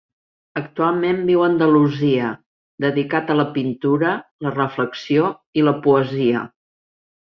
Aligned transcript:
Actualment 0.61 1.19
viu 1.27 1.43
a 1.43 1.49
Andalusia, 1.49 2.31
dedicat 2.87 3.29
a 3.29 3.37
la 3.43 3.47
pintura, 3.61 4.17
la 4.49 4.57
reflexió 4.59 5.33
i 5.63 5.71
la 5.71 5.79
poesia. 5.89 6.49